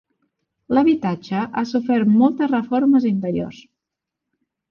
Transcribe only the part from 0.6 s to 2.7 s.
L'habitatge ha sofert moltes